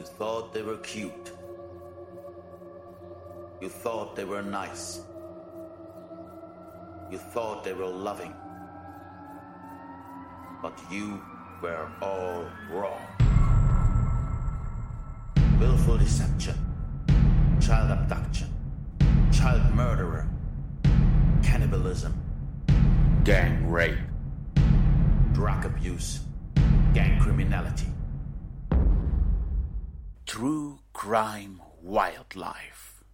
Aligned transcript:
You 0.00 0.06
thought 0.06 0.54
they 0.54 0.62
were 0.62 0.78
cute. 0.78 1.32
You 3.60 3.68
thought 3.68 4.16
they 4.16 4.24
were 4.24 4.40
nice. 4.40 5.02
You 7.10 7.18
thought 7.18 7.64
they 7.64 7.74
were 7.74 7.84
loving. 7.84 8.32
But 10.62 10.72
you 10.90 11.20
were 11.60 11.86
all 12.00 12.46
wrong. 12.70 13.02
Willful 15.60 15.98
deception, 15.98 16.56
child 17.60 17.90
abduction, 17.90 18.48
child 19.30 19.70
murderer, 19.74 20.26
cannibalism, 21.42 22.14
gang 23.22 23.70
rape, 23.70 23.98
drug 25.34 25.66
abuse, 25.66 26.20
gang 26.94 27.20
criminality. 27.20 27.88
True 30.32 30.78
Crime 30.92 31.58
Wildlife. 31.82 33.04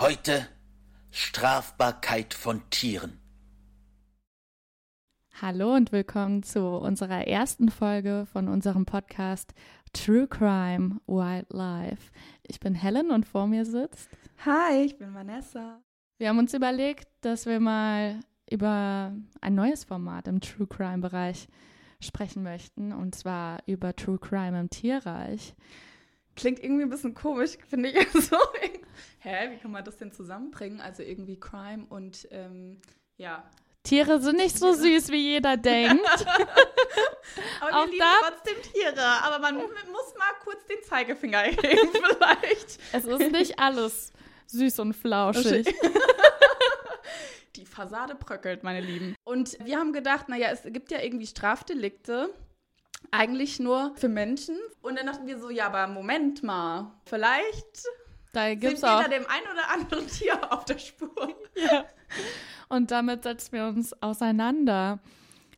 Heute 0.00 0.48
Strafbarkeit 1.12 2.34
von 2.34 2.68
Tieren. 2.70 3.20
Hallo 5.40 5.76
und 5.76 5.92
willkommen 5.92 6.42
zu 6.42 6.60
unserer 6.66 7.28
ersten 7.28 7.68
Folge 7.68 8.26
von 8.32 8.48
unserem 8.48 8.84
Podcast 8.84 9.54
True 9.92 10.26
Crime 10.26 11.00
Wildlife. 11.06 12.10
Ich 12.42 12.58
bin 12.58 12.74
Helen 12.74 13.12
und 13.12 13.26
vor 13.26 13.46
mir 13.46 13.64
sitzt. 13.64 14.10
Hi, 14.44 14.82
ich 14.86 14.98
bin 14.98 15.14
Vanessa. 15.14 15.80
Wir 16.18 16.30
haben 16.30 16.40
uns 16.40 16.52
überlegt, 16.52 17.06
dass 17.20 17.46
wir 17.46 17.60
mal 17.60 18.18
über 18.50 19.14
ein 19.40 19.54
neues 19.54 19.84
Format 19.84 20.26
im 20.26 20.40
True 20.40 20.66
Crime 20.66 20.98
Bereich 20.98 21.46
sprechen 22.00 22.42
möchten 22.42 22.92
und 22.92 23.14
zwar 23.14 23.62
über 23.66 23.94
True 23.94 24.18
Crime 24.18 24.58
im 24.58 24.68
Tierreich. 24.68 25.54
Klingt 26.36 26.62
irgendwie 26.62 26.82
ein 26.82 26.90
bisschen 26.90 27.14
komisch, 27.14 27.52
finde 27.68 27.90
ich. 27.90 28.08
So, 28.12 28.36
hä, 29.20 29.50
wie 29.50 29.58
kann 29.58 29.70
man 29.70 29.84
das 29.84 29.96
denn 29.96 30.12
zusammenbringen? 30.12 30.80
Also 30.80 31.02
irgendwie 31.02 31.38
Crime 31.38 31.86
und 31.88 32.26
ähm, 32.30 32.80
ja. 33.16 33.48
Tiere 33.82 34.20
sind 34.20 34.36
nicht 34.36 34.58
so 34.58 34.72
süß, 34.72 35.10
wie 35.10 35.32
jeder 35.32 35.56
denkt. 35.56 36.00
aber 37.60 37.70
wir 37.70 37.76
Auch 37.78 37.84
lieben 37.86 37.98
da- 37.98 38.28
trotzdem 38.30 38.62
Tiere. 38.72 39.04
Aber 39.22 39.38
man 39.40 39.56
muss 39.56 40.14
mal 40.16 40.32
kurz 40.42 40.64
den 40.66 40.82
Zeigefinger 40.82 41.38
heben, 41.42 41.90
vielleicht. 41.92 42.78
Es 42.92 43.04
ist 43.04 43.30
nicht 43.32 43.58
alles 43.58 44.12
süß 44.46 44.78
und 44.80 44.94
flauschig. 44.94 45.74
Die 47.56 47.66
Fassade 47.66 48.14
bröckelt, 48.14 48.62
meine 48.64 48.80
Lieben. 48.80 49.14
Und 49.24 49.56
wir 49.64 49.78
haben 49.78 49.92
gedacht, 49.92 50.28
naja, 50.28 50.48
es 50.50 50.62
gibt 50.64 50.90
ja 50.90 51.00
irgendwie 51.00 51.26
Strafdelikte. 51.26 52.30
Eigentlich 53.18 53.60
nur 53.60 53.92
für 53.96 54.08
Menschen. 54.08 54.56
Und 54.82 54.98
dann 54.98 55.06
dachten 55.06 55.26
wir 55.26 55.38
so, 55.38 55.50
ja, 55.50 55.66
aber 55.66 55.86
Moment 55.86 56.42
mal. 56.42 56.92
Vielleicht 57.06 57.84
Da 58.32 58.48
sind 58.48 58.60
gibt's 58.60 58.82
wir 58.82 58.96
auch 58.96 59.02
da 59.02 59.08
dem 59.08 59.26
ein 59.26 59.42
oder 59.52 59.70
anderen 59.70 60.06
Tier 60.08 60.52
auf 60.52 60.64
der 60.64 60.78
Spur. 60.78 61.34
Und 62.68 62.90
damit 62.90 63.22
setzen 63.22 63.52
wir 63.52 63.66
uns 63.66 63.92
auseinander. 64.02 64.98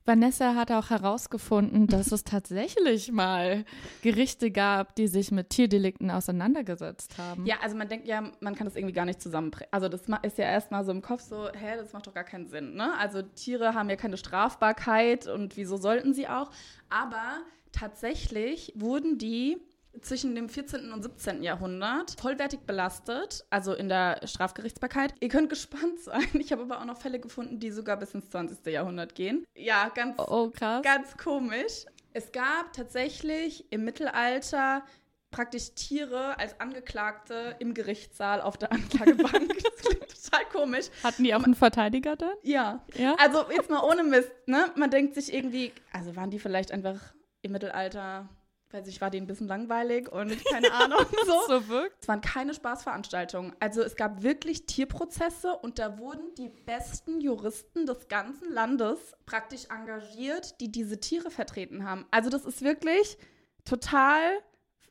Vanessa 0.07 0.55
hat 0.55 0.71
auch 0.71 0.91
herausgefunden, 0.91 1.87
dass 1.87 2.13
es 2.13 2.25
tatsächlich 2.25 3.11
mal 3.11 3.65
Gerichte 4.03 4.51
gab, 4.51 4.95
die 4.95 5.09
sich 5.09 5.33
mit 5.33 5.51
Tierdelikten 5.51 6.11
auseinandergesetzt 6.11 7.19
haben. 7.19 7.45
Ja, 7.47 7.57
also 7.63 7.77
man 7.77 7.89
denkt 7.89 8.07
ja, 8.07 8.33
man 8.41 8.55
kann 8.55 8.67
das 8.67 8.77
irgendwie 8.77 8.95
gar 8.95 9.05
nicht 9.05 9.21
zusammenbringen. 9.21 9.69
Also 9.73 9.89
das 9.89 10.03
ist 10.23 10.39
ja 10.39 10.45
erstmal 10.45 10.85
so 10.85 10.93
im 10.93 11.03
Kopf 11.03 11.23
so, 11.23 11.49
hä, 11.53 11.77
das 11.77 11.93
macht 11.93 12.07
doch 12.07 12.15
gar 12.15 12.25
keinen 12.25 12.47
Sinn, 12.47 12.75
ne? 12.75 12.97
Also 12.99 13.23
Tiere 13.23 13.75
haben 13.75 13.91
ja 13.91 13.97
keine 13.97 14.17
Strafbarkeit 14.17 15.27
und 15.27 15.57
wieso 15.57 15.77
sollten 15.77 16.15
sie 16.15 16.29
auch? 16.29 16.51
Aber 16.89 17.39
tatsächlich 17.73 18.73
wurden 18.77 19.19
die 19.19 19.59
zwischen 20.03 20.35
dem 20.35 20.49
14. 20.49 20.93
und 20.93 21.03
17. 21.03 21.43
Jahrhundert 21.43 22.17
vollwertig 22.21 22.61
belastet, 22.61 23.45
also 23.51 23.73
in 23.75 23.89
der 23.89 24.21
Strafgerichtsbarkeit. 24.25 25.15
Ihr 25.21 25.29
könnt 25.29 25.51
gespannt 25.51 26.01
sein. 26.01 26.27
Ich 26.35 26.53
habe 26.53 26.63
aber 26.63 26.81
auch 26.81 26.85
noch 26.85 26.99
Fälle 27.01 27.19
gefunden, 27.21 27.59
die 27.61 27.71
sogar 27.71 27.97
bis 27.97 28.15
ins 28.15 28.31
20. 28.31 28.67
Jahrhundert 28.67 29.15
gehen. 29.15 29.45
Ja, 29.55 29.89
ganz 29.95 30.19
Oh. 30.19 30.51
Ganz 30.83 31.17
komisch. 31.17 31.85
Es 32.13 32.33
gab 32.33 32.73
tatsächlich 32.73 33.71
im 33.71 33.85
Mittelalter 33.85 34.83
praktisch 35.31 35.73
Tiere 35.75 36.39
als 36.39 36.59
Angeklagte 36.61 37.57
im 37.59 37.75
Gerichtssaal 37.75 38.41
auf 38.41 38.57
der 38.57 38.73
Anklagebank. 38.73 39.53
Das 39.63 39.77
klingt 39.93 40.09
total 40.25 40.45
komisch. 40.51 40.87
Hatten 41.05 41.25
die 41.25 41.35
auch 41.35 41.45
einen 41.45 41.55
Verteidiger 41.55 42.17
dann? 42.17 42.33
Ja. 42.43 42.83
Ja. 42.95 43.15
Also 43.19 43.45
jetzt 43.51 43.69
mal 43.71 43.83
ohne 43.85 44.03
Mist, 44.03 44.33
ne? 44.47 44.71
Man 44.77 44.91
denkt 44.91 45.15
sich 45.15 45.33
irgendwie, 45.33 45.73
also 45.93 46.17
waren 46.17 46.31
die 46.31 46.39
vielleicht 46.39 46.73
einfach 46.73 46.99
im 47.43 47.53
Mittelalter, 47.53 48.29
weiß 48.71 48.89
ich, 48.89 49.01
war 49.01 49.11
denen 49.11 49.25
ein 49.25 49.27
bisschen 49.27 49.49
langweilig 49.49 50.11
und 50.11 50.45
keine 50.45 50.73
Ahnung 50.73 51.05
so. 51.27 51.35
So 51.47 51.69
wirkt. 51.69 51.97
Es 52.03 52.09
waren 52.09 52.21
keine 52.21 52.55
Spaßveranstaltungen. 52.55 53.55
Also 53.61 53.83
es 53.83 53.97
gab 53.97 54.23
wirklich 54.23 54.67
Tierprozesse 54.67 55.55
und 55.55 55.79
da 55.79 55.99
wurden 55.99 56.35
die 56.37 56.49
besten 56.49 57.21
Juristen 57.21 57.87
des 57.87 58.09
ganzen 58.09 58.53
Landes 58.53 58.99
praktisch 59.25 59.67
engagiert, 59.67 60.61
die 60.61 60.71
diese 60.71 60.99
Tiere 60.99 61.31
vertreten 61.31 61.85
haben. 61.85 62.07
Also 62.11 62.31
das 62.31 62.45
ist 62.45 62.63
wirklich 62.63 63.19
total 63.65 64.21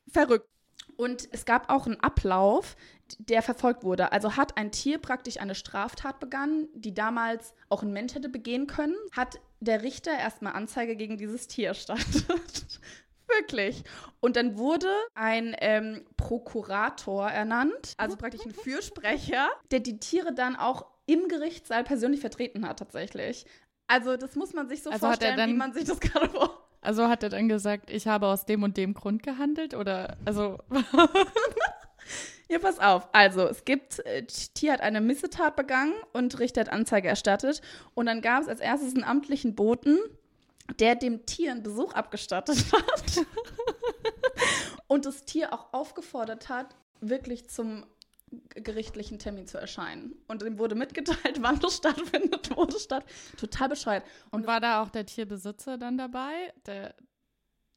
verrückt. 0.08 0.48
Und 0.96 1.28
es 1.32 1.44
gab 1.44 1.68
auch 1.70 1.86
einen 1.86 2.00
Ablauf, 2.00 2.76
der 3.18 3.42
verfolgt 3.42 3.84
wurde. 3.84 4.12
Also 4.12 4.36
hat 4.36 4.56
ein 4.56 4.72
Tier 4.72 4.98
praktisch 4.98 5.38
eine 5.38 5.54
Straftat 5.54 6.20
begangen, 6.20 6.68
die 6.74 6.94
damals 6.94 7.54
auch 7.68 7.82
ein 7.82 7.92
Mensch 7.92 8.14
hätte 8.14 8.28
begehen 8.28 8.66
können, 8.66 8.96
hat 9.12 9.38
der 9.60 9.82
Richter 9.82 10.12
erstmal 10.12 10.54
Anzeige 10.54 10.96
gegen 10.96 11.18
dieses 11.18 11.48
Tier 11.48 11.68
erstattet. 11.68 12.80
Wirklich. 13.38 13.84
Und 14.20 14.36
dann 14.36 14.56
wurde 14.58 14.88
ein 15.14 15.54
ähm, 15.60 16.04
Prokurator 16.16 17.28
ernannt, 17.30 17.94
also 17.96 18.16
praktisch 18.16 18.44
ein 18.44 18.52
Fürsprecher, 18.52 19.48
der 19.70 19.80
die 19.80 19.98
Tiere 19.98 20.32
dann 20.34 20.56
auch 20.56 20.86
im 21.06 21.28
Gerichtssaal 21.28 21.84
persönlich 21.84 22.20
vertreten 22.20 22.66
hat, 22.66 22.78
tatsächlich. 22.78 23.46
Also, 23.86 24.16
das 24.16 24.34
muss 24.34 24.52
man 24.52 24.68
sich 24.68 24.82
so 24.82 24.90
Also 24.90 25.06
vorstellen, 25.06 25.34
wie 25.34 25.40
dann- 25.40 25.56
man 25.56 25.72
sich 25.72 25.84
das 25.84 26.00
gerade 26.00 26.28
vor. 26.30 26.62
Also 26.80 27.08
hat 27.08 27.22
er 27.24 27.30
dann 27.30 27.48
gesagt, 27.48 27.90
ich 27.90 28.06
habe 28.06 28.26
aus 28.28 28.44
dem 28.46 28.62
und 28.62 28.76
dem 28.76 28.94
Grund 28.94 29.22
gehandelt? 29.22 29.74
Oder, 29.74 30.16
also, 30.24 30.58
Ja, 32.48 32.60
pass 32.60 32.78
auf. 32.78 33.08
Also, 33.12 33.48
es 33.48 33.64
gibt, 33.64 33.98
äh, 34.06 34.24
Tier 34.24 34.72
hat 34.72 34.80
eine 34.80 35.00
Missetat 35.00 35.56
begangen 35.56 35.94
und 36.12 36.38
Richter 36.38 36.60
hat 36.60 36.68
Anzeige 36.68 37.08
erstattet. 37.08 37.60
Und 37.94 38.06
dann 38.06 38.20
gab 38.20 38.42
es 38.42 38.48
als 38.48 38.60
erstes 38.60 38.94
einen 38.94 39.02
amtlichen 39.02 39.56
Boten, 39.56 39.98
der 40.78 40.94
dem 40.94 41.26
Tier 41.26 41.52
einen 41.52 41.62
Besuch 41.62 41.94
abgestattet 41.94 42.58
hat. 42.72 43.26
und 44.88 45.06
das 45.06 45.24
Tier 45.24 45.52
auch 45.52 45.72
aufgefordert 45.72 46.48
hat, 46.48 46.74
wirklich 47.00 47.48
zum 47.48 47.84
gerichtlichen 48.50 49.18
Termin 49.18 49.46
zu 49.46 49.58
erscheinen. 49.58 50.14
Und 50.26 50.42
ihm 50.42 50.58
wurde 50.58 50.74
mitgeteilt, 50.74 51.38
wann 51.40 51.60
das 51.60 51.76
stattfindet, 51.76 52.50
wo 52.56 52.64
das 52.64 52.82
statt. 52.82 53.04
Total 53.36 53.68
bescheuert. 53.68 54.04
und 54.30 54.46
war 54.46 54.60
da 54.60 54.82
auch 54.82 54.90
der 54.90 55.06
Tierbesitzer 55.06 55.78
dann 55.78 55.96
dabei, 55.96 56.52
der 56.66 56.94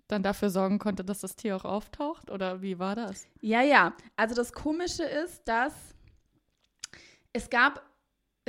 dann 0.08 0.24
dafür 0.24 0.50
sorgen 0.50 0.80
konnte, 0.80 1.04
dass 1.06 1.20
das 1.20 1.36
Tier 1.36 1.56
auch 1.56 1.66
auftaucht? 1.66 2.32
Oder 2.32 2.64
wie 2.64 2.80
war 2.80 2.96
das? 2.96 3.28
Ja, 3.42 3.62
ja. 3.62 3.94
Also 4.16 4.34
das 4.34 4.54
Komische 4.54 5.04
ist, 5.04 5.48
dass 5.48 5.74
es 7.32 7.50
gab, 7.52 7.84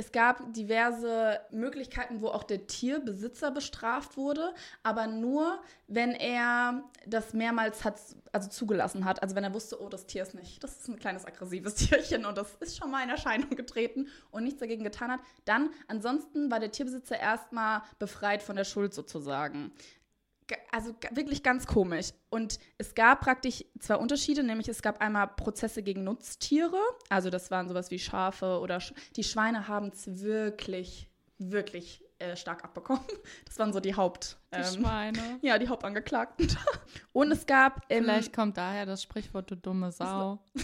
es 0.01 0.11
gab 0.11 0.51
diverse 0.53 1.39
Möglichkeiten, 1.51 2.21
wo 2.21 2.29
auch 2.29 2.41
der 2.43 2.65
Tierbesitzer 2.65 3.51
bestraft 3.51 4.17
wurde, 4.17 4.51
aber 4.81 5.05
nur, 5.05 5.61
wenn 5.87 6.13
er 6.13 6.83
das 7.05 7.33
mehrmals 7.33 7.83
hat, 7.83 7.99
also 8.31 8.49
zugelassen 8.49 9.05
hat. 9.05 9.21
Also 9.21 9.35
wenn 9.35 9.43
er 9.43 9.53
wusste, 9.53 9.79
oh, 9.79 9.89
das 9.89 10.07
Tier 10.07 10.23
ist 10.23 10.33
nicht, 10.33 10.63
das 10.63 10.79
ist 10.79 10.87
ein 10.87 10.97
kleines 10.97 11.23
aggressives 11.23 11.75
Tierchen 11.87 12.25
und 12.25 12.35
das 12.35 12.55
ist 12.61 12.77
schon 12.79 12.89
mal 12.89 13.03
in 13.03 13.09
Erscheinung 13.11 13.51
getreten 13.51 14.07
und 14.31 14.43
nichts 14.43 14.59
dagegen 14.59 14.83
getan 14.83 15.11
hat. 15.11 15.19
Dann, 15.45 15.69
ansonsten 15.87 16.49
war 16.49 16.59
der 16.59 16.71
Tierbesitzer 16.71 17.19
erstmal 17.19 17.83
befreit 17.99 18.41
von 18.41 18.55
der 18.55 18.63
Schuld 18.63 18.95
sozusagen 18.95 19.71
Ge- 19.71 20.00
also 20.71 20.93
wirklich 21.11 21.43
ganz 21.43 21.67
komisch. 21.67 22.09
Und 22.29 22.59
es 22.77 22.95
gab 22.95 23.21
praktisch 23.21 23.63
zwei 23.79 23.95
Unterschiede, 23.95 24.43
nämlich 24.43 24.67
es 24.67 24.81
gab 24.81 25.01
einmal 25.01 25.27
Prozesse 25.27 25.83
gegen 25.83 26.03
Nutztiere, 26.03 26.79
also 27.09 27.29
das 27.29 27.51
waren 27.51 27.67
sowas 27.67 27.91
wie 27.91 27.99
Schafe 27.99 28.59
oder 28.59 28.79
Sch 28.79 28.93
die 29.15 29.23
Schweine 29.23 29.67
haben 29.67 29.87
es 29.87 30.21
wirklich, 30.21 31.09
wirklich 31.37 32.03
äh, 32.19 32.35
stark 32.35 32.63
abbekommen. 32.63 33.03
Das 33.45 33.59
waren 33.59 33.73
so 33.73 33.79
die 33.79 33.95
Haupt, 33.95 34.37
Die 34.53 34.57
ähm, 34.59 34.63
Schweine. 34.63 35.39
ja, 35.41 35.57
die 35.57 35.67
Hauptangeklagten. 35.67 36.55
Und 37.11 37.31
es 37.31 37.45
gab 37.45 37.81
ähm, 37.89 38.03
Vielleicht 38.05 38.33
kommt 38.33 38.57
daher 38.57 38.85
das 38.85 39.03
Sprichwort, 39.03 39.51
du 39.51 39.55
dumme 39.57 39.91
Sau. 39.91 40.39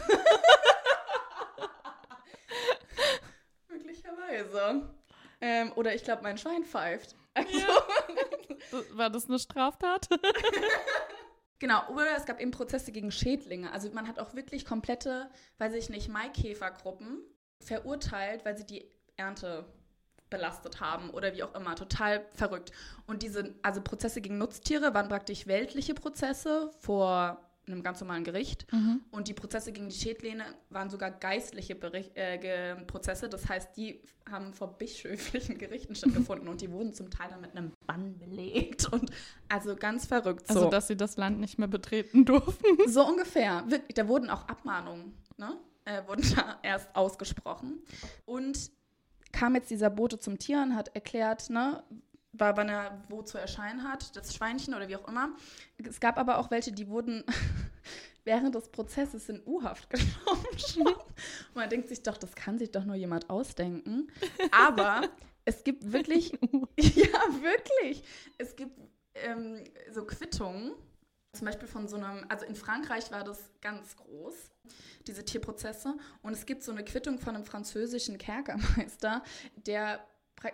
möglicherweise. 3.70 4.90
Ähm, 5.42 5.72
oder 5.76 5.94
ich 5.94 6.04
glaube, 6.04 6.24
mein 6.24 6.38
Schwein 6.38 6.64
pfeift. 6.64 7.16
Also, 7.34 7.50
War 8.92 9.10
das 9.10 9.28
eine 9.28 9.40
Straftat? 9.40 10.10
Genau, 11.60 11.82
oder 11.90 12.16
es 12.16 12.26
gab 12.26 12.40
eben 12.40 12.52
Prozesse 12.52 12.92
gegen 12.92 13.12
Schädlinge. 13.12 13.72
Also 13.72 13.90
man 13.92 14.08
hat 14.08 14.20
auch 14.20 14.36
wirklich 14.36 14.64
komplette, 14.64 15.30
weiß 15.58 15.74
ich 15.74 15.90
nicht, 15.90 16.08
Maikäfergruppen 16.08 17.24
verurteilt, 17.60 18.46
weil 18.46 18.56
sie 18.56 18.66
die 18.66 18.86
Ernte 19.16 19.66
belastet 20.30 20.82
haben 20.82 21.10
oder 21.10 21.34
wie 21.34 21.42
auch 21.44 21.56
immer. 21.56 21.76
Total 21.76 22.26
verrückt. 22.36 22.72
Und 23.08 23.24
diese, 23.24 23.56
also 23.64 23.82
Prozesse 23.82 24.22
gegen 24.22 24.38
Nutztiere 24.38 24.94
waren 24.94 25.08
praktisch 25.08 25.48
weltliche 25.48 25.96
Prozesse 25.96 26.72
vor 26.80 27.47
einem 27.68 27.84
ganz 27.84 28.00
normalen 28.00 28.24
Gericht. 28.24 28.66
Und 29.12 29.28
die 29.28 29.34
Prozesse 29.34 29.72
gegen 29.72 29.90
die 29.90 29.96
Schädlinge 29.96 30.44
waren 30.70 30.90
sogar 30.90 31.12
geistliche 31.12 31.76
Bericht, 31.76 32.12
äh, 32.16 32.76
Prozesse. 32.86 33.30
Das 33.30 33.48
heißt, 33.48 33.76
die 33.76 34.02
haben 34.30 34.54
vor 34.54 34.78
bischöflichen 34.78 35.58
Gerichten 35.60 35.96
stattgefunden 35.96 36.48
und 36.48 36.62
die 36.62 36.72
wurden 36.72 36.94
zum 36.94 37.10
Teil 37.10 37.30
dann 37.30 37.42
mit 37.42 37.56
einem 37.56 37.72
Bann 37.86 38.18
belegt. 38.18 38.92
Und 38.92 39.10
also 39.50 39.76
ganz 39.76 40.06
verrückt. 40.06 40.48
So, 40.48 40.54
Also, 40.54 40.70
dass 40.70 40.88
sie 40.88 40.98
das 40.98 41.18
Land 41.18 41.40
nicht 41.40 41.58
mehr 41.60 41.68
betreten 41.68 42.26
durften. 42.26 42.66
so 42.88 43.06
ungefähr. 43.06 43.64
Wirklich, 43.68 43.96
Da 43.96 44.08
wurden 44.08 44.30
auch 44.30 44.48
Abmahnungen, 44.48 45.14
ne? 45.38 45.58
Äh, 45.86 46.06
wurden 46.08 46.24
da 46.36 46.60
erst 46.64 46.94
ausgesprochen. 46.96 47.82
Und 48.26 48.72
kam 49.32 49.56
jetzt 49.56 49.70
dieser 49.70 49.90
Bote 49.90 50.20
zum 50.20 50.38
Tier 50.40 50.62
und 50.62 50.76
hat 50.76 50.94
erklärt, 50.96 51.50
ne, 51.50 51.84
war, 52.40 52.58
wann 52.58 52.70
er 52.70 53.04
wo 53.10 53.22
zu 53.22 53.38
erscheinen 53.38 53.84
hat, 53.84 54.16
das 54.16 54.34
Schweinchen 54.36 54.74
oder 54.74 54.88
wie 54.88 54.96
auch 54.96 55.08
immer. 55.08 55.30
Es 55.78 56.00
gab 56.00 56.18
aber 56.18 56.38
auch 56.38 56.52
welche, 56.52 56.72
die 56.72 56.88
wurden 56.88 57.24
während 58.24 58.56
des 58.56 58.70
Prozesses 58.70 59.30
in 59.30 59.42
U-Haft 59.46 59.90
genommen. 59.90 60.46
Und 60.78 61.56
man 61.56 61.70
denkt 61.70 61.90
sich 61.90 62.04
doch, 62.04 62.18
das 62.18 62.36
kann 62.36 62.58
sich 62.58 62.72
doch 62.72 62.86
nur 62.86 62.96
jemand 62.96 63.30
ausdenken. 63.30 64.08
Aber 64.52 65.10
es 65.46 65.64
gibt 65.64 65.92
wirklich, 65.92 66.32
ja, 66.78 67.20
wirklich, 67.42 68.04
es 68.38 68.56
gibt 68.56 68.78
ähm, 69.16 69.64
so 69.94 70.04
Quittungen, 70.06 70.74
zum 71.34 71.46
Beispiel 71.46 71.68
von 71.68 71.88
so 71.88 71.98
einem, 71.98 72.26
also 72.30 72.46
in 72.46 72.56
Frankreich 72.56 73.12
war 73.12 73.24
das 73.24 73.50
ganz 73.62 73.96
groß, 73.96 74.34
diese 75.06 75.24
Tierprozesse. 75.24 75.96
Und 76.22 76.34
es 76.34 76.46
gibt 76.46 76.64
so 76.64 76.72
eine 76.72 76.84
Quittung 76.84 77.20
von 77.20 77.36
einem 77.36 77.46
französischen 77.46 78.18
Kerkermeister, 78.18 79.24
der 79.56 80.06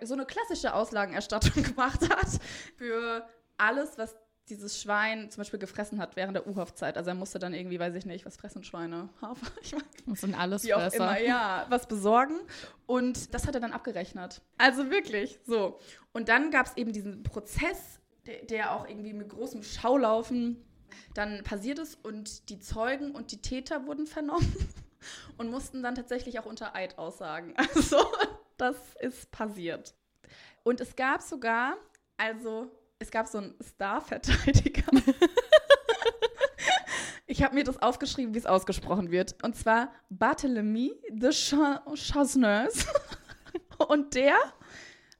so 0.02 0.14
eine 0.14 0.26
klassische 0.26 0.74
Auslagenerstattung 0.74 1.62
gemacht 1.62 2.08
hat 2.08 2.28
für 2.76 3.26
alles, 3.56 3.98
was 3.98 4.16
dieses 4.48 4.80
Schwein 4.80 5.30
zum 5.30 5.40
Beispiel 5.40 5.58
gefressen 5.58 5.98
hat 5.98 6.16
während 6.16 6.36
der 6.36 6.46
U-Haft-Zeit. 6.46 6.98
Also 6.98 7.10
er 7.10 7.14
musste 7.14 7.38
dann 7.38 7.54
irgendwie, 7.54 7.78
weiß 7.78 7.94
ich 7.94 8.04
nicht, 8.04 8.26
was 8.26 8.36
fressen 8.36 8.62
Schweine? 8.62 9.08
Hafer? 9.22 9.46
Ich 9.62 9.72
weiß 9.72 9.82
Das 10.06 10.20
sind 10.20 10.34
alles 10.34 10.64
wie 10.64 10.74
auch 10.74 10.92
immer, 10.92 11.18
ja, 11.18 11.66
was 11.70 11.86
besorgen. 11.86 12.34
Und 12.86 13.32
das 13.32 13.46
hat 13.46 13.54
er 13.54 13.60
dann 13.60 13.72
abgerechnet. 13.72 14.42
Also 14.58 14.90
wirklich, 14.90 15.38
so. 15.44 15.78
Und 16.12 16.28
dann 16.28 16.50
gab 16.50 16.66
es 16.66 16.76
eben 16.76 16.92
diesen 16.92 17.22
Prozess, 17.22 18.00
der, 18.26 18.42
der 18.44 18.72
auch 18.72 18.86
irgendwie 18.86 19.14
mit 19.14 19.30
großem 19.30 19.62
Schaulaufen 19.62 20.62
dann 21.14 21.42
passiert 21.42 21.78
ist 21.78 22.04
und 22.04 22.48
die 22.50 22.60
Zeugen 22.60 23.12
und 23.12 23.32
die 23.32 23.40
Täter 23.40 23.86
wurden 23.86 24.06
vernommen 24.06 24.54
und 25.38 25.50
mussten 25.50 25.82
dann 25.82 25.94
tatsächlich 25.94 26.38
auch 26.38 26.46
unter 26.46 26.74
Eid 26.74 26.98
aussagen. 26.98 27.54
Also, 27.56 27.96
das 28.56 28.76
ist 29.00 29.30
passiert. 29.30 29.94
Und 30.62 30.80
es 30.80 30.94
gab 30.96 31.22
sogar, 31.22 31.76
also, 32.16 32.70
es 32.98 33.10
gab 33.10 33.26
so 33.26 33.38
einen 33.38 33.54
Star-Verteidiger. 33.62 34.84
Ich 37.26 37.42
habe 37.42 37.54
mir 37.54 37.64
das 37.64 37.80
aufgeschrieben, 37.80 38.34
wie 38.34 38.38
es 38.38 38.46
ausgesprochen 38.46 39.10
wird. 39.10 39.42
Und 39.42 39.56
zwar 39.56 39.90
Barthélemy 40.12 40.90
de 41.10 41.30
Cha- 41.32 41.82
Chasneuse. 41.94 42.86
Und 43.88 44.14
der 44.14 44.36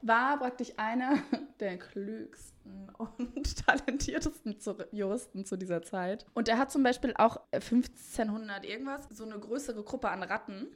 war 0.02 0.38
praktisch 0.38 0.72
einer 0.76 1.18
der 1.60 1.78
klügsten 1.78 2.90
und 2.98 3.66
talentiertesten 3.66 4.56
Juristen 4.92 5.44
zu 5.44 5.56
dieser 5.56 5.82
Zeit. 5.82 6.26
Und 6.34 6.48
er 6.48 6.58
hat 6.58 6.70
zum 6.70 6.82
Beispiel 6.82 7.14
auch 7.16 7.40
1500 7.52 8.64
irgendwas 8.64 9.08
so 9.10 9.24
eine 9.24 9.38
größere 9.38 9.82
Gruppe 9.82 10.10
an 10.10 10.22
Ratten 10.22 10.68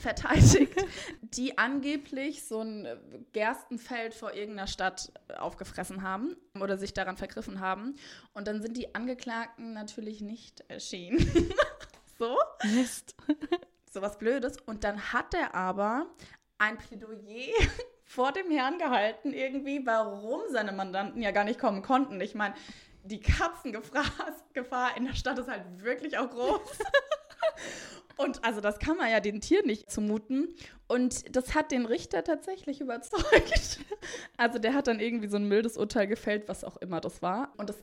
verteidigt, 0.00 0.74
die 1.22 1.58
angeblich 1.58 2.44
so 2.44 2.60
ein 2.60 2.86
Gerstenfeld 3.32 4.14
vor 4.14 4.34
irgendeiner 4.34 4.66
Stadt 4.66 5.12
aufgefressen 5.38 6.02
haben 6.02 6.36
oder 6.60 6.78
sich 6.78 6.94
daran 6.94 7.16
vergriffen 7.16 7.60
haben. 7.60 7.96
Und 8.34 8.48
dann 8.48 8.62
sind 8.62 8.76
die 8.76 8.94
Angeklagten 8.94 9.72
natürlich 9.72 10.20
nicht 10.20 10.64
erschienen. 10.68 11.18
so, 12.18 12.36
Mist. 12.74 13.14
so 13.90 14.02
was 14.02 14.18
Blödes. 14.18 14.58
Und 14.58 14.84
dann 14.84 15.12
hat 15.12 15.34
er 15.34 15.54
aber 15.54 16.06
ein 16.58 16.78
Plädoyer 16.78 17.54
vor 18.04 18.32
dem 18.32 18.50
Herrn 18.50 18.78
gehalten, 18.78 19.32
irgendwie, 19.32 19.84
warum 19.84 20.40
seine 20.50 20.72
Mandanten 20.72 21.22
ja 21.22 21.30
gar 21.30 21.44
nicht 21.44 21.60
kommen 21.60 21.82
konnten. 21.82 22.20
Ich 22.20 22.34
meine, 22.34 22.54
die 23.04 23.20
Katzengefahr 23.20 24.04
Gefahr 24.52 24.96
in 24.96 25.04
der 25.04 25.14
Stadt 25.14 25.38
ist 25.38 25.48
halt 25.48 25.62
wirklich 25.82 26.18
auch 26.18 26.28
groß. 26.28 26.60
Und 28.18 28.44
also 28.44 28.60
das 28.60 28.78
kann 28.78 28.96
man 28.96 29.10
ja 29.10 29.20
den 29.20 29.40
Tieren 29.40 29.66
nicht 29.66 29.90
zumuten. 29.90 30.54
Und 30.88 31.34
das 31.34 31.54
hat 31.54 31.70
den 31.70 31.86
Richter 31.86 32.24
tatsächlich 32.24 32.80
überzeugt. 32.82 33.80
Also 34.36 34.58
der 34.58 34.74
hat 34.74 34.88
dann 34.88 35.00
irgendwie 35.00 35.28
so 35.28 35.36
ein 35.36 35.48
mildes 35.48 35.76
Urteil 35.76 36.06
gefällt, 36.06 36.48
was 36.48 36.64
auch 36.64 36.76
immer 36.78 37.00
das 37.00 37.22
war. 37.22 37.52
Und 37.56 37.70
das 37.70 37.76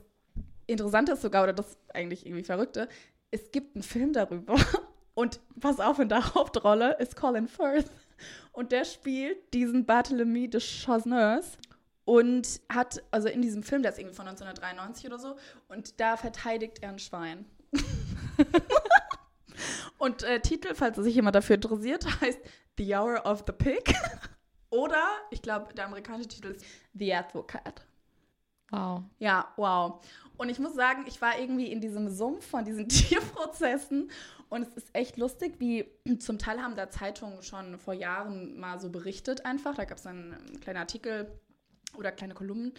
Interessante 0.66 1.12
ist 1.12 1.22
sogar, 1.22 1.44
oder 1.44 1.52
das 1.52 1.78
eigentlich 1.94 2.26
irgendwie 2.26 2.44
Verrückte, 2.44 2.88
es 3.30 3.50
gibt 3.50 3.74
einen 3.74 3.82
Film 3.82 4.12
darüber. 4.12 4.56
Und 5.14 5.40
pass 5.60 5.80
auf, 5.80 5.98
in 5.98 6.10
der 6.10 6.34
Hauptrolle 6.34 6.98
ist 6.98 7.16
Colin 7.16 7.48
Firth. 7.48 7.90
Und 8.52 8.70
der 8.70 8.84
spielt 8.84 9.54
diesen 9.54 9.86
Barthélemy 9.86 10.50
de 10.50 10.60
Chasneuse 10.60 11.56
und 12.04 12.60
hat, 12.68 13.02
also 13.10 13.28
in 13.28 13.42
diesem 13.42 13.62
Film, 13.62 13.82
der 13.82 13.92
ist 13.92 13.98
irgendwie 13.98 14.14
von 14.14 14.28
1993 14.28 15.06
oder 15.06 15.18
so, 15.18 15.36
und 15.68 16.00
da 16.00 16.16
verteidigt 16.16 16.78
er 16.82 16.90
ein 16.90 16.98
Schwein. 16.98 17.46
und 19.98 20.22
äh, 20.22 20.40
Titel, 20.40 20.74
falls 20.74 20.96
sich 20.96 21.14
jemand 21.14 21.36
dafür 21.36 21.56
interessiert, 21.56 22.06
heißt 22.20 22.40
The 22.78 22.94
Hour 22.94 23.24
of 23.24 23.44
the 23.46 23.52
Pig. 23.52 23.94
Oder, 24.70 25.02
ich 25.30 25.42
glaube, 25.42 25.72
der 25.74 25.86
amerikanische 25.86 26.28
Titel 26.28 26.48
ist 26.48 26.64
The 26.94 27.14
Advocate. 27.14 27.82
Wow. 28.70 29.04
Ja, 29.18 29.52
wow. 29.56 30.04
Und 30.36 30.48
ich 30.48 30.58
muss 30.58 30.74
sagen, 30.74 31.04
ich 31.06 31.22
war 31.22 31.38
irgendwie 31.38 31.70
in 31.70 31.80
diesem 31.80 32.08
Sumpf 32.08 32.46
von 32.46 32.64
diesen 32.64 32.88
Tierprozessen 32.88 34.10
und 34.48 34.62
es 34.62 34.76
ist 34.76 34.88
echt 34.92 35.16
lustig, 35.16 35.54
wie 35.58 35.86
zum 36.18 36.38
Teil 36.38 36.60
haben 36.60 36.76
da 36.76 36.90
Zeitungen 36.90 37.42
schon 37.42 37.78
vor 37.78 37.94
Jahren 37.94 38.58
mal 38.58 38.80
so 38.80 38.90
berichtet 38.90 39.44
einfach. 39.46 39.74
Da 39.74 39.84
gab 39.84 39.98
es 39.98 40.06
einen 40.06 40.60
kleinen 40.60 40.78
Artikel 40.78 41.40
oder 41.96 42.12
kleine 42.12 42.34
Kolumnen. 42.34 42.74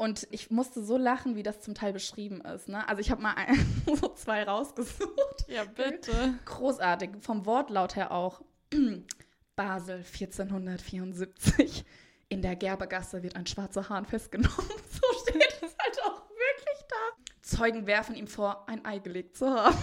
Und 0.00 0.26
ich 0.30 0.50
musste 0.50 0.82
so 0.82 0.96
lachen, 0.96 1.36
wie 1.36 1.42
das 1.42 1.60
zum 1.60 1.74
Teil 1.74 1.92
beschrieben 1.92 2.40
ist. 2.40 2.68
Ne? 2.70 2.88
Also 2.88 3.02
ich 3.02 3.10
habe 3.10 3.20
mal 3.20 3.34
ein, 3.34 3.54
so 4.00 4.08
zwei 4.14 4.44
rausgesucht. 4.44 5.44
Ja, 5.46 5.64
bitte. 5.64 6.38
Großartig, 6.46 7.10
vom 7.20 7.44
Wortlaut 7.44 7.96
her 7.96 8.10
auch. 8.10 8.40
Basel 9.56 9.96
1474. 9.96 11.84
In 12.30 12.40
der 12.40 12.56
Gerbergasse 12.56 13.22
wird 13.22 13.36
ein 13.36 13.44
schwarzer 13.46 13.90
Hahn 13.90 14.06
festgenommen. 14.06 14.56
So 14.90 15.28
steht 15.28 15.58
es 15.60 15.76
halt 15.78 16.02
auch 16.06 16.22
wirklich 16.30 16.86
da. 16.88 16.96
Zeugen 17.42 17.86
werfen 17.86 18.14
ihm 18.14 18.26
vor, 18.26 18.66
ein 18.70 18.82
Ei 18.86 19.00
gelegt 19.00 19.36
zu 19.36 19.50
haben. 19.50 19.76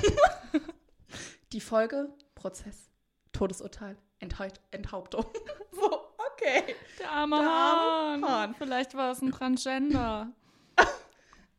Die 1.52 1.62
Folge: 1.62 2.10
Prozess, 2.34 2.90
Todesurteil, 3.34 3.96
Enthalt 4.18 4.62
Enthauptung. 4.72 5.28
So, 5.74 5.97
okay. 6.40 6.76
Der 7.00 7.12
arme 7.12 7.38
Der 7.38 7.46
arme 7.48 8.28
Hahn. 8.28 8.30
Hahn. 8.30 8.56
Vielleicht 8.58 8.96
war 8.96 9.12
es 9.12 9.22
ein 9.22 9.32
Transgender. 9.32 10.30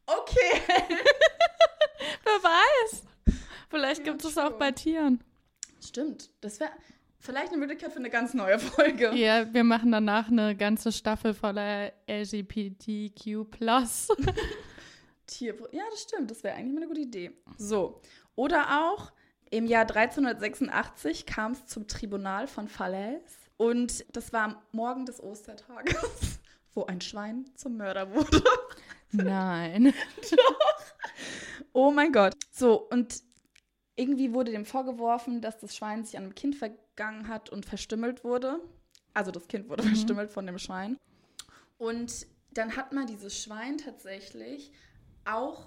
Okay. 0.06 0.62
Wer 2.24 2.42
weiß. 2.42 3.02
Vielleicht 3.68 4.06
Ja, 4.06 4.12
gibt 4.12 4.24
es 4.24 4.38
auch 4.38 4.48
true. 4.48 4.58
bei 4.58 4.72
Tieren. 4.72 5.22
Stimmt, 5.84 6.30
das 6.40 6.58
wäre 6.60 6.70
vielleicht 7.20 7.48
eine 7.52 7.58
Möglichkeit 7.58 7.92
für 7.92 7.98
eine 7.98 8.08
ganz 8.10 8.32
neue 8.34 8.58
Folge. 8.58 9.12
Ja, 9.14 9.52
wir 9.52 9.64
machen 9.64 9.92
danach 9.92 10.28
eine 10.28 10.56
ganze 10.56 10.92
Staffel 10.92 11.34
voller 11.34 11.92
LGBTQ+. 12.08 13.46
Tier. 15.26 15.54
Ja, 15.72 15.82
das 15.90 16.02
stimmt. 16.02 16.30
Das 16.30 16.42
wäre 16.42 16.56
eigentlich 16.56 16.72
mal 16.72 16.78
eine 16.80 16.88
gute 16.88 17.00
Idee. 17.02 17.32
So. 17.58 18.00
Oder 18.34 18.88
auch 18.90 19.12
im 19.50 19.66
Jahr 19.66 19.82
1386 19.82 21.26
kam 21.26 21.52
es 21.52 21.66
zum 21.66 21.86
Tribunal 21.86 22.46
von 22.46 22.66
Falaise. 22.68 23.36
Und 23.58 24.04
das 24.16 24.32
war 24.32 24.44
am 24.44 24.56
Morgen 24.72 25.04
des 25.04 25.22
Ostertages, 25.22 26.38
wo 26.74 26.84
ein 26.86 27.00
Schwein 27.02 27.44
zum 27.54 27.76
Mörder 27.76 28.14
wurde. 28.14 28.42
Nein. 29.12 29.92
Oh 31.72 31.90
mein 31.90 32.12
Gott. 32.12 32.34
So, 32.50 32.88
und 32.88 33.22
irgendwie 33.96 34.32
wurde 34.32 34.52
dem 34.52 34.64
vorgeworfen, 34.64 35.40
dass 35.40 35.58
das 35.58 35.76
Schwein 35.76 36.04
sich 36.04 36.16
an 36.16 36.24
einem 36.24 36.34
Kind 36.34 36.54
vergangen 36.56 37.28
hat 37.28 37.50
und 37.50 37.66
verstümmelt 37.66 38.24
wurde. 38.24 38.60
Also 39.12 39.30
das 39.32 39.48
Kind 39.48 39.68
wurde 39.68 39.82
verstümmelt 39.82 40.30
von 40.30 40.46
dem 40.46 40.58
Schwein. 40.58 40.96
Und 41.78 42.26
dann 42.52 42.76
hat 42.76 42.92
man 42.92 43.06
dieses 43.06 43.42
Schwein 43.42 43.78
tatsächlich 43.78 44.72
auch 45.24 45.66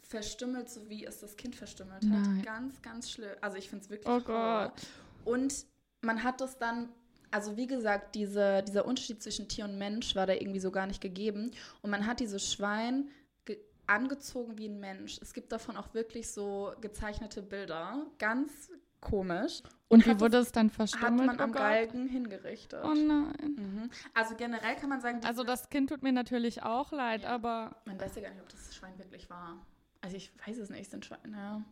verstümmelt, 0.00 0.68
so 0.70 0.88
wie 0.88 1.04
es 1.04 1.20
das 1.20 1.36
Kind 1.36 1.54
verstümmelt 1.56 2.02
hat. 2.04 2.26
Nein. 2.26 2.42
Ganz, 2.42 2.82
ganz 2.82 3.10
schlimm. 3.10 3.30
Also 3.40 3.56
ich 3.56 3.68
finde 3.68 3.84
es 3.84 3.90
wirklich 3.90 4.08
Oh 4.08 4.20
Horror. 4.26 4.68
Gott. 4.68 4.86
Und 5.24 5.66
man 6.00 6.22
hat 6.22 6.40
das 6.40 6.58
dann, 6.58 6.88
also 7.30 7.56
wie 7.56 7.66
gesagt, 7.66 8.14
diese, 8.14 8.62
dieser 8.62 8.84
Unterschied 8.86 9.22
zwischen 9.22 9.48
Tier 9.48 9.64
und 9.64 9.78
Mensch 9.78 10.14
war 10.16 10.26
da 10.26 10.32
irgendwie 10.34 10.60
so 10.60 10.70
gar 10.70 10.86
nicht 10.86 11.00
gegeben. 11.00 11.50
Und 11.82 11.90
man 11.90 12.06
hat 12.06 12.20
dieses 12.20 12.52
Schwein 12.52 13.08
ge 13.44 13.58
angezogen 13.86 14.58
wie 14.58 14.68
ein 14.68 14.80
Mensch. 14.80 15.18
Es 15.22 15.32
gibt 15.32 15.52
davon 15.52 15.76
auch 15.76 15.94
wirklich 15.94 16.30
so 16.30 16.72
gezeichnete 16.80 17.42
Bilder. 17.42 18.06
Ganz 18.18 18.70
komisch. 19.00 19.62
Und 19.88 20.06
wie 20.06 20.10
hat 20.10 20.20
wurde 20.20 20.38
das, 20.38 20.46
es 20.46 20.52
dann 20.52 20.68
hat 20.68 20.74
verstümmelt? 20.74 21.26
man 21.26 21.40
am 21.40 21.50
oh 21.50 21.52
Gott. 21.52 21.62
Galgen 21.62 22.06
hingerichtet. 22.06 22.80
Oh 22.84 22.94
nein. 22.94 23.34
Mhm. 23.56 23.90
Also 24.14 24.34
generell 24.36 24.76
kann 24.76 24.88
man 24.88 25.00
sagen, 25.00 25.20
Also 25.24 25.42
das 25.42 25.68
Kind 25.70 25.90
tut 25.90 26.02
mir 26.02 26.12
natürlich 26.12 26.62
auch 26.62 26.92
leid, 26.92 27.22
Ja. 27.22 27.30
aber 27.30 27.76
man 27.86 27.98
weiß 28.00 28.14
ja 28.16 28.22
gar 28.22 28.30
nicht, 28.30 28.40
ob 28.42 28.48
das 28.48 28.74
Schwein 28.74 28.96
wirklich 28.98 29.28
war. 29.30 29.58
Also 30.02 30.16
ich 30.16 30.32
weiß 30.46 30.58
es 30.58 30.70
nicht, 30.70 30.90
sind 30.90 31.04
Schweine. 31.04 31.36
Ja. 31.36 31.62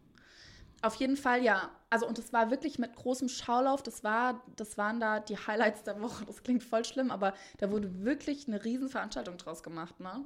Auf 0.80 0.94
jeden 0.96 1.16
Fall 1.16 1.42
ja. 1.42 1.70
Also 1.90 2.06
und 2.06 2.18
es 2.18 2.32
war 2.32 2.50
wirklich 2.50 2.78
mit 2.78 2.94
großem 2.94 3.28
Schaulauf. 3.28 3.82
Das 3.82 4.04
war, 4.04 4.42
das 4.56 4.78
waren 4.78 5.00
da 5.00 5.20
die 5.20 5.36
Highlights 5.36 5.82
der 5.82 6.00
Woche. 6.00 6.24
Das 6.24 6.42
klingt 6.42 6.62
voll 6.62 6.84
schlimm, 6.84 7.10
aber 7.10 7.34
da 7.58 7.70
wurde 7.70 8.04
wirklich 8.04 8.46
eine 8.46 8.64
Riesenveranstaltung 8.64 9.38
draus 9.38 9.62
gemacht, 9.62 9.98
ne? 10.00 10.24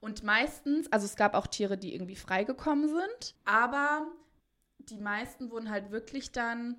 Und 0.00 0.22
meistens, 0.22 0.90
also 0.92 1.06
es 1.06 1.16
gab 1.16 1.34
auch 1.34 1.46
Tiere, 1.46 1.78
die 1.78 1.94
irgendwie 1.94 2.16
freigekommen 2.16 2.88
sind, 2.88 3.34
aber 3.44 4.06
die 4.78 4.98
meisten 4.98 5.50
wurden 5.50 5.70
halt 5.70 5.90
wirklich 5.90 6.32
dann 6.32 6.76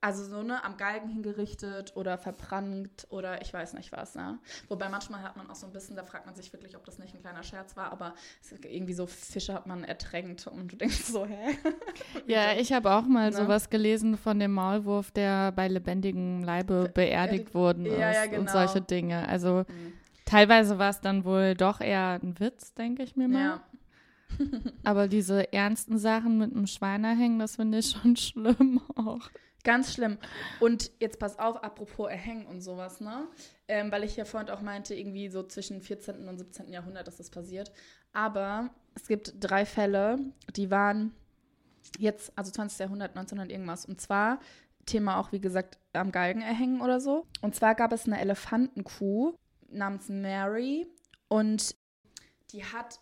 also 0.00 0.24
so 0.24 0.42
ne, 0.42 0.62
am 0.64 0.76
Galgen 0.76 1.08
hingerichtet 1.08 1.96
oder 1.96 2.18
verbrannt 2.18 3.06
oder 3.10 3.42
ich 3.42 3.52
weiß 3.52 3.74
nicht 3.74 3.90
was. 3.90 4.14
Ne? 4.14 4.38
Wobei 4.68 4.88
manchmal 4.88 5.22
hat 5.22 5.36
man 5.36 5.50
auch 5.50 5.56
so 5.56 5.66
ein 5.66 5.72
bisschen, 5.72 5.96
da 5.96 6.04
fragt 6.04 6.26
man 6.26 6.36
sich 6.36 6.52
wirklich, 6.52 6.76
ob 6.76 6.84
das 6.84 6.98
nicht 6.98 7.14
ein 7.14 7.20
kleiner 7.20 7.42
Scherz 7.42 7.76
war, 7.76 7.90
aber 7.90 8.14
irgendwie 8.62 8.94
so 8.94 9.06
Fische 9.06 9.54
hat 9.54 9.66
man 9.66 9.82
ertränkt 9.82 10.46
und 10.46 10.72
du 10.72 10.76
denkst 10.76 11.04
so, 11.04 11.26
hä? 11.26 11.58
ja, 12.26 12.52
ich 12.52 12.72
habe 12.72 12.92
auch 12.92 13.06
mal 13.06 13.30
ne? 13.30 13.36
sowas 13.36 13.70
gelesen 13.70 14.16
von 14.16 14.38
dem 14.38 14.52
Maulwurf, 14.52 15.10
der 15.10 15.50
bei 15.50 15.66
lebendigem 15.66 16.44
Leibe 16.44 16.90
beerdigt 16.94 17.52
worden 17.54 17.86
ist 17.86 17.98
ja, 17.98 18.12
ja, 18.12 18.26
genau. 18.26 18.40
und 18.40 18.50
solche 18.50 18.80
Dinge. 18.80 19.28
Also 19.28 19.64
mhm. 19.68 19.94
teilweise 20.24 20.78
war 20.78 20.90
es 20.90 21.00
dann 21.00 21.24
wohl 21.24 21.54
doch 21.54 21.80
eher 21.80 22.20
ein 22.22 22.38
Witz, 22.38 22.72
denke 22.74 23.02
ich 23.02 23.16
mir 23.16 23.26
mal. 23.26 23.40
Ja. 23.40 23.62
aber 24.84 25.08
diese 25.08 25.52
ernsten 25.52 25.98
Sachen 25.98 26.38
mit 26.38 26.54
einem 26.54 26.68
Schweiner 26.68 27.16
hängen, 27.16 27.40
das 27.40 27.56
finde 27.56 27.78
ich 27.78 27.90
schon 27.90 28.14
schlimm 28.16 28.80
auch. 28.94 29.28
Ganz 29.64 29.92
schlimm. 29.92 30.18
Und 30.60 30.90
jetzt 31.00 31.18
pass 31.18 31.38
auf, 31.38 31.62
apropos 31.62 32.08
Erhängen 32.08 32.46
und 32.46 32.60
sowas, 32.60 33.00
ne? 33.00 33.26
Ähm, 33.66 33.90
weil 33.90 34.04
ich 34.04 34.16
ja 34.16 34.24
vorhin 34.24 34.50
auch 34.50 34.62
meinte, 34.62 34.94
irgendwie 34.94 35.28
so 35.28 35.42
zwischen 35.42 35.80
14. 35.80 36.28
und 36.28 36.38
17. 36.38 36.72
Jahrhundert 36.72 37.08
ist 37.08 37.18
das 37.18 37.30
passiert. 37.30 37.72
Aber 38.12 38.70
es 38.94 39.08
gibt 39.08 39.34
drei 39.40 39.66
Fälle, 39.66 40.18
die 40.56 40.70
waren 40.70 41.12
jetzt, 41.98 42.32
also 42.36 42.50
20. 42.50 42.78
Jahrhundert, 42.78 43.10
1900 43.10 43.50
irgendwas. 43.50 43.84
Und 43.84 44.00
zwar 44.00 44.38
Thema 44.86 45.18
auch, 45.18 45.32
wie 45.32 45.40
gesagt, 45.40 45.78
am 45.92 46.12
Galgen 46.12 46.40
erhängen 46.40 46.80
oder 46.80 47.00
so. 47.00 47.26
Und 47.42 47.54
zwar 47.54 47.74
gab 47.74 47.92
es 47.92 48.06
eine 48.06 48.20
Elefantenkuh 48.20 49.34
namens 49.70 50.08
Mary 50.08 50.86
und 51.28 51.76
die 52.52 52.64
hat, 52.64 53.00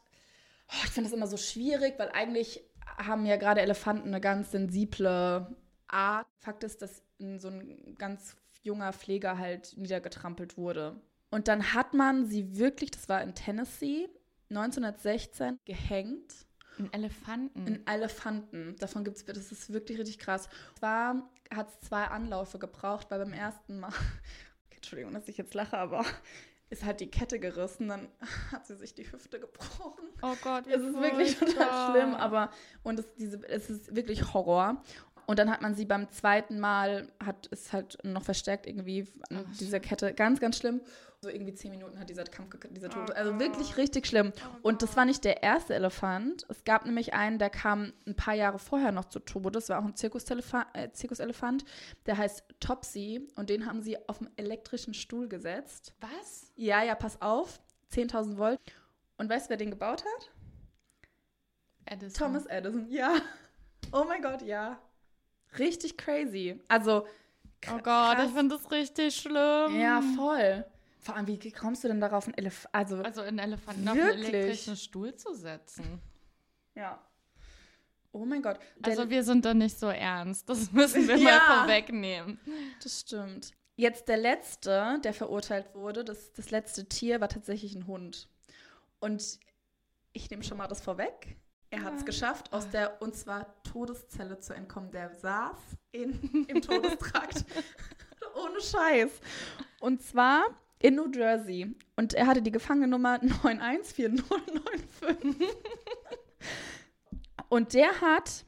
oh, 0.69 0.83
ich 0.85 0.91
finde 0.91 1.09
das 1.09 1.17
immer 1.17 1.29
so 1.29 1.37
schwierig, 1.37 1.95
weil 1.99 2.11
eigentlich 2.11 2.65
haben 2.99 3.27
ja 3.27 3.37
gerade 3.37 3.61
Elefanten 3.61 4.09
eine 4.09 4.21
ganz 4.21 4.51
sensible 4.51 5.55
Art. 5.89 6.27
Fakt 6.39 6.65
ist, 6.65 6.83
dass 6.83 7.03
so 7.39 7.49
ein 7.49 7.97
ganz 7.99 8.37
junger 8.63 8.93
Pfleger 8.93 9.39
halt 9.39 9.77
niedergetrampelt 9.77 10.57
wurde. 10.57 11.01
Und 11.31 11.49
dann 11.49 11.75
hat 11.75 11.95
man 11.95 12.27
sie 12.27 12.57
wirklich, 12.57 12.91
das 12.91 13.09
war 13.09 13.23
in 13.23 13.35
Tennessee, 13.35 14.09
1916 14.51 15.59
gehängt. 15.65 16.47
Ein 16.79 16.93
Elefanten. 16.93 17.67
Ein 17.67 17.87
Elefanten. 17.87 18.77
Davon 18.79 19.05
gibt 19.05 19.17
es, 19.17 19.25
das 19.25 19.51
ist 19.51 19.73
wirklich 19.73 19.99
richtig 19.99 20.19
krass. 20.19 20.49
Zwar 20.79 21.29
hat 21.55 21.69
es 21.69 21.89
zwei 21.89 22.05
Anläufe 22.05 22.59
gebraucht, 22.59 23.11
weil 23.11 23.19
beim 23.19 23.33
ersten 23.33 23.81
Mal, 23.81 23.93
Entschuldigung, 24.71 25.15
dass 25.15 25.29
ich 25.29 25.37
jetzt 25.37 25.55
lache, 25.55 25.79
aber 25.79 26.05
ist 26.69 26.85
halt 26.85 27.01
die 27.01 27.11
Kette 27.11 27.39
gerissen, 27.39 27.89
dann 27.89 28.09
hat 28.53 28.67
sie 28.67 28.77
sich 28.77 28.95
die 28.95 29.11
Hüfte 29.11 29.41
gebrochen. 29.41 30.05
Oh 30.23 30.35
Gott, 30.43 30.67
es 30.67 30.83
ist 30.83 31.01
wirklich 31.01 31.39
total 31.39 31.91
schlimm, 31.91 32.15
aber 32.15 32.51
und 32.83 32.99
es, 32.99 33.07
diese, 33.15 33.47
es 33.49 33.71
ist 33.71 33.95
wirklich 33.95 34.35
Horror. 34.35 34.83
Und 35.27 35.39
dann 35.41 35.51
hat 35.51 35.61
man 35.61 35.75
sie 35.75 35.85
beim 35.85 36.11
zweiten 36.11 36.61
Mal, 36.61 37.09
hat 37.25 37.49
es 37.51 37.73
halt 37.73 37.99
noch 38.05 38.23
verstärkt 38.23 38.67
irgendwie 38.67 39.07
an 39.31 39.45
Ach, 39.49 39.57
dieser 39.59 39.81
Kette. 39.81 40.15
Ganz, 40.15 40.39
ganz 40.39 40.59
schlimm. 40.59 40.81
So 41.21 41.29
irgendwie 41.31 41.55
zehn 41.55 41.73
Minuten 41.73 41.99
hat 41.99 42.09
dieser 42.09 42.25
Kampf, 42.25 42.57
dieser 42.71 42.91
Tod. 42.91 43.11
Also 43.11 43.39
wirklich 43.41 43.77
richtig 43.77 44.07
schlimm. 44.07 44.33
Und 44.63 44.83
das 44.83 44.97
war 44.97 45.05
nicht 45.05 45.25
der 45.25 45.43
erste 45.43 45.75
Elefant. 45.75 46.47
Es 46.49 46.63
gab 46.63 46.87
nämlich 46.87 47.15
einen, 47.15 47.39
der 47.39 47.51
kam 47.51 47.93
ein 48.07 48.15
paar 48.15 48.35
Jahre 48.35 48.59
vorher 48.61 48.93
noch 48.93 49.07
zu 49.07 49.19
Tode. 49.19 49.51
Das 49.51 49.69
war 49.69 49.81
auch 49.81 49.85
ein 49.85 49.97
Zirkuselefant, 49.97 50.67
äh, 50.75 50.93
Zirkuselefant. 50.93 51.65
Der 52.07 52.19
heißt 52.19 52.45
Topsy. 52.61 53.27
Und 53.35 53.51
den 53.51 53.67
haben 53.67 53.83
sie 53.83 53.97
auf 54.09 54.21
einen 54.21 54.31
elektrischen 54.37 54.95
Stuhl 54.95 55.29
gesetzt. 55.29 55.95
Was? 56.01 56.53
Ja, 56.55 56.85
ja, 56.85 56.95
pass 56.95 57.21
auf. 57.21 57.61
10.000 57.93 58.37
Volt. 58.37 58.61
Und 59.17 59.29
weißt 59.29 59.47
du, 59.47 59.51
wer 59.51 59.57
den 59.57 59.71
gebaut 59.71 60.05
hat? 60.05 60.31
Edison. 61.87 62.27
Thomas 62.27 62.47
Edison, 62.47 62.91
ja. 62.91 63.17
Oh 63.93 64.05
mein 64.07 64.21
Gott, 64.21 64.43
ja. 64.43 64.79
Richtig 65.59 65.97
crazy. 65.97 66.61
Also. 66.69 67.07
Oh 67.73 67.79
Gott, 67.83 68.19
ich 68.25 68.33
finde 68.33 68.57
das 68.57 68.71
richtig 68.71 69.17
schlimm. 69.17 69.81
Ja, 69.81 70.01
voll. 70.15 70.65
Vor 71.01 71.17
allem, 71.17 71.27
wie 71.27 71.53
kommst 71.53 71.85
du 71.85 71.89
denn 71.89 72.01
darauf, 72.01 72.27
einen 72.27 72.37
Elefant, 72.37 72.75
also, 72.75 72.97
also 73.03 73.21
einen 73.23 73.39
Elefanten 73.39 73.85
wirklich? 73.85 74.05
auf 74.05 74.13
einen 74.13 74.25
elektrischen 74.25 74.77
Stuhl 74.77 75.15
zu 75.15 75.35
setzen? 75.35 76.01
Ja. 76.75 77.01
Oh 78.13 78.25
mein 78.25 78.43
Gott. 78.43 78.59
also 78.83 79.09
wir 79.11 79.23
sind 79.23 79.45
da 79.45 79.53
nicht 79.53 79.79
so 79.79 79.89
ernst. 79.89 80.49
Das 80.49 80.73
müssen 80.73 81.07
wir 81.07 81.17
ja, 81.17 81.25
mal 81.25 81.59
vorwegnehmen. 81.59 82.41
Das 82.83 83.01
stimmt. 83.01 83.53
Jetzt 83.77 84.09
der 84.09 84.17
letzte, 84.17 84.99
der 85.05 85.13
verurteilt 85.13 85.75
wurde, 85.75 86.03
das, 86.03 86.33
das 86.33 86.51
letzte 86.51 86.89
Tier 86.89 87.21
war 87.21 87.29
tatsächlich 87.29 87.75
ein 87.75 87.87
Hund. 87.87 88.29
Und 89.01 89.39
ich 90.13 90.31
nehme 90.31 90.43
schon 90.43 90.57
mal 90.57 90.67
das 90.67 90.81
vorweg. 90.81 91.37
Er 91.77 91.85
hat 91.85 91.97
es 91.99 92.05
geschafft, 92.07 92.51
aus 92.55 92.71
der 92.71 93.03
und 93.03 93.15
zwar 93.15 93.63
Todeszelle 93.63 94.41
zu 94.41 94.55
entkommen. 94.55 94.91
Der 94.93 95.11
saß 95.11 95.59
in, 95.93 96.47
im 96.49 96.63
Todestrakt. 96.63 97.45
Ohne 98.35 98.63
Scheiß. 98.63 99.11
Und 99.81 100.01
zwar 100.01 100.47
in 100.79 100.95
New 100.95 101.11
Jersey. 101.13 101.77
Und 101.95 102.15
er 102.15 102.29
hatte 102.29 102.41
die 102.41 102.51
Gefangennummer 102.51 103.19
914095. 103.19 105.49
und 107.51 107.75
der 107.75 108.01
hat 108.01 108.47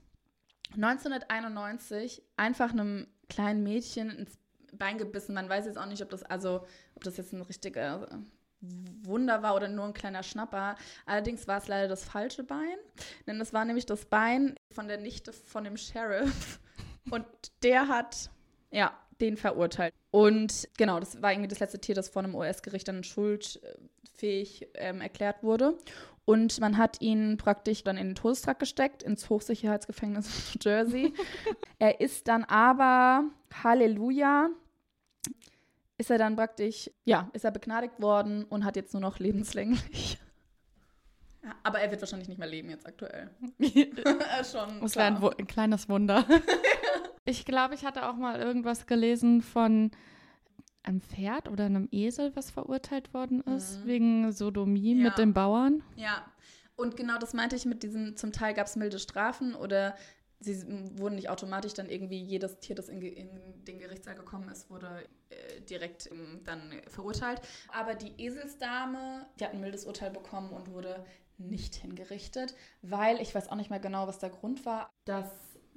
1991 0.75 2.23
einfach 2.39 2.73
einem 2.73 3.09
kleinen 3.29 3.63
Mädchen 3.63 4.09
ins 4.09 4.39
Bein 4.73 4.97
gebissen. 4.97 5.35
Man 5.35 5.51
weiß 5.51 5.67
jetzt 5.67 5.77
auch 5.77 5.85
nicht, 5.85 6.03
ob 6.03 6.09
das 6.09 6.23
also, 6.23 6.65
ob 6.95 7.05
das 7.05 7.19
jetzt 7.19 7.35
ein 7.35 7.43
richtiger 7.43 8.09
Wunder 8.61 9.43
war 9.43 9.55
oder 9.55 9.69
nur 9.69 9.85
ein 9.85 9.95
kleiner 9.95 10.23
Schnapper. 10.23 10.75
Allerdings 11.07 11.47
war 11.47 11.59
es 11.59 11.69
leider 11.69 11.89
das 11.89 12.05
falsche 12.05 12.43
Bein, 12.43 12.77
denn 13.27 13.41
es 13.41 13.53
war 13.53 13.65
nämlich 13.65 13.87
das 13.87 14.05
Bein 14.05 14.55
von 14.73 14.89
der 14.89 14.99
Nichte 14.99 15.33
von 15.33 15.65
dem 15.65 15.77
Sheriff 15.77 16.61
und 17.11 17.25
der 17.63 17.89
hat, 17.89 18.31
ja, 18.71 18.93
den 19.21 19.37
verurteilt. 19.37 19.95
Und 20.11 20.69
genau, 20.77 21.01
das 21.01 21.21
war 21.23 21.33
irgendwie 21.33 21.49
das 21.49 21.61
letzte 21.61 21.81
Tier, 21.81 21.95
das 21.95 22.09
von 22.09 22.25
einem 22.25 22.35
US-Gericht 22.35 22.89
dann 22.89 23.05
schuldfähig 23.05 24.69
ähm, 24.75 25.01
erklärt 25.01 25.43
wurde. 25.43 25.77
Und 26.25 26.61
man 26.61 26.77
hat 26.77 27.01
ihn 27.01 27.39
praktisch 27.39 27.85
dann 27.85 27.97
in 27.97 28.09
den 28.09 28.15
Todestrakt 28.15 28.61
gesteckt, 28.61 29.03
ins 29.03 29.31
Hochsicherheitsgefängnis 29.31 30.29
New 30.55 30.61
Jersey. 30.61 31.15
er 31.79 32.01
ist 32.01 32.29
dann 32.29 32.45
aber, 32.45 33.25
Halleluja, 33.63 34.51
ist 35.99 36.11
er 36.11 36.19
dann 36.19 36.37
praktisch, 36.37 36.91
ja, 37.05 37.29
ist 37.33 37.45
er 37.45 37.51
begnadigt 37.51 38.01
worden 38.01 38.45
und 38.45 38.65
hat 38.65 38.77
jetzt 38.77 38.95
nur 38.95 39.03
noch 39.03 39.19
lebenslänglich. 39.19 40.19
Ja, 41.43 41.55
aber 41.63 41.81
er 41.81 41.91
wird 41.91 42.01
wahrscheinlich 42.01 42.29
nicht 42.29 42.39
mehr 42.39 42.49
leben 42.49 42.71
jetzt 42.71 42.87
aktuell. 42.87 43.31
Schon. 44.51 44.81
Das 44.81 44.97
wäre 44.97 45.07
ein, 45.07 45.23
ein, 45.23 45.47
kleines 45.47 45.89
Wunder. 45.89 46.25
ich 47.25 47.45
glaube, 47.45 47.75
ich 47.75 47.85
hatte 47.85 48.09
auch 48.09 48.17
mal 48.17 48.41
irgendwas 48.41 48.87
gelesen 48.87 49.43
von 49.43 49.91
einem 50.83 51.01
Pferd 51.01 51.49
oder 51.49 51.67
einem 51.67 51.89
Esel, 51.91 52.35
was 52.35 52.51
verurteilt 52.51 53.13
worden 53.13 53.43
ist, 53.43 53.81
mhm. 53.81 53.87
wegen 53.87 54.33
Sodomie 54.33 54.95
ja. 54.95 55.05
mit 55.05 55.19
den 55.19 55.35
Bauern. 55.35 55.83
Ja, 55.97 56.25
und 56.77 56.97
genau 56.97 57.19
das 57.19 57.35
meinte 57.35 57.57
ich 57.57 57.67
mit 57.67 57.83
diesen, 57.83 58.17
zum 58.17 58.33
Teil 58.33 58.55
gab 58.55 58.67
es 58.69 58.77
milde 58.77 59.01
Strafen 59.01 59.55
oder 59.55 59.97
sie 60.41 60.63
wurden 60.99 61.17
nicht 61.17 61.31
automatisch 61.31 61.75
dann 61.75 61.91
irgendwie 61.91 62.23
jedes 62.23 62.59
Tier, 62.61 62.77
das 62.77 62.89
in, 62.89 63.03
in 63.03 63.65
den 63.65 63.79
Gerichtssaal 63.79 64.15
gekommen 64.15 64.49
ist, 64.49 64.71
wurde 64.71 65.05
äh, 65.31 65.61
direkt 65.63 66.11
ähm, 66.11 66.41
dann 66.45 66.73
verurteilt. 66.89 67.41
Aber 67.73 67.95
die 67.95 68.13
Eselsdame, 68.19 69.27
die 69.39 69.45
hat 69.45 69.53
ein 69.53 69.61
mildes 69.61 69.85
Urteil 69.85 70.11
bekommen 70.11 70.53
und 70.53 70.71
wurde 70.71 71.05
nicht 71.39 71.77
hingerichtet, 71.77 72.55
weil 72.83 73.21
ich 73.21 73.35
weiß 73.35 73.49
auch 73.49 73.57
nicht 73.57 73.71
mehr 73.71 73.81
genau, 73.81 74.07
was 74.07 74.19
der 74.19 74.31
Grund 74.31 74.67
war, 74.67 74.91
dass 75.05 75.31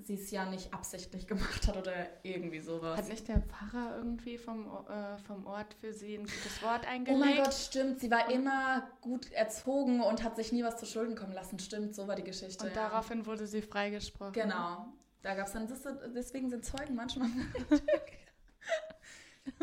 sie 0.06 0.16
es 0.16 0.32
ja 0.32 0.46
nicht 0.46 0.74
absichtlich 0.74 1.28
gemacht 1.28 1.68
hat 1.68 1.78
oder 1.78 1.94
irgendwie 2.24 2.60
sowas. 2.60 2.98
Hat 2.98 3.10
nicht 3.10 3.28
der 3.28 3.42
Pfarrer 3.42 3.98
irgendwie 3.98 4.38
vom, 4.38 4.68
äh, 4.88 5.18
vom 5.20 5.46
Ort 5.46 5.74
für 5.76 5.94
sie 5.94 6.16
ein 6.16 6.24
gutes 6.24 6.62
Wort 6.64 6.88
eingelegt? 6.88 7.22
Oh 7.22 7.26
mein 7.26 7.38
Gott, 7.38 7.54
stimmt. 7.54 8.00
Sie 8.00 8.12
war 8.12 8.30
immer 8.30 8.88
gut 9.02 9.32
erzogen 9.32 10.02
und 10.02 10.24
hat 10.24 10.36
sich 10.36 10.52
nie 10.52 10.64
was 10.64 10.78
zu 10.78 10.86
Schulden 10.86 11.16
kommen 11.16 11.34
lassen. 11.34 11.60
Stimmt, 11.60 11.96
so 11.96 12.08
war 12.08 12.16
die 12.16 12.24
Geschichte. 12.24 12.66
Und 12.66 12.76
ja. 12.76 12.90
daraufhin 12.90 13.26
wurde 13.26 13.48
sie 13.48 13.62
freigesprochen. 13.62 14.34
Genau. 14.34 14.88
Da 15.22 15.36
gab 15.36 15.48
es 15.48 15.54
dann, 15.54 15.68
deswegen 16.16 16.50
sind 16.50 16.66
Zeugen 16.66 16.96
manchmal. 16.96 17.30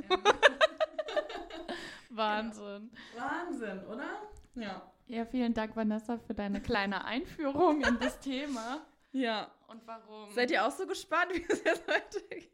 Wahnsinn. 2.11 2.91
Genau. 3.15 3.25
Wahnsinn, 3.25 3.85
oder? 3.87 4.23
Ja. 4.55 4.93
Ja, 5.07 5.25
vielen 5.25 5.55
Dank, 5.55 5.75
Vanessa, 5.75 6.19
für 6.19 6.35
deine 6.35 6.61
kleine 6.61 7.05
Einführung 7.05 7.81
in 7.81 7.99
das 7.99 8.21
Thema. 8.21 8.83
Ja 9.13 9.51
und 9.69 9.87
warum. 9.87 10.31
Seid 10.33 10.51
ihr 10.51 10.67
auch 10.67 10.73
so 10.73 10.87
gespannt, 10.87 11.33
wie 11.35 11.45
es 11.49 11.63
jetzt 11.63 11.87
weitergeht? 11.87 12.51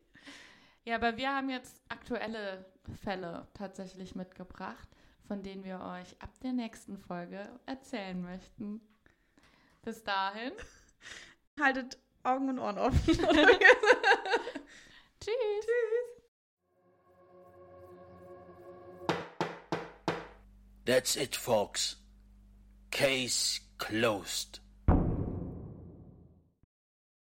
Ja, 0.84 0.96
aber 0.96 1.16
wir 1.16 1.34
haben 1.34 1.48
jetzt 1.48 1.80
aktuelle 1.88 2.66
Fälle 3.02 3.48
tatsächlich 3.54 4.14
mitgebracht, 4.14 4.88
von 5.26 5.42
denen 5.42 5.64
wir 5.64 5.80
euch 5.80 6.20
ab 6.20 6.30
der 6.42 6.52
nächsten 6.52 6.98
Folge 6.98 7.48
erzählen 7.64 8.20
möchten. 8.20 8.82
Bis 9.82 10.04
dahin. 10.04 10.52
Haltet 11.60 11.98
Augen 12.22 12.50
und 12.50 12.58
Ohren 12.58 12.78
offen. 12.78 13.00
Tschüss. 13.06 13.26
Tschüss. 15.20 16.14
That's 20.84 21.16
it, 21.16 21.34
folks. 21.34 21.96
Case 22.90 23.60
closed. 23.78 24.63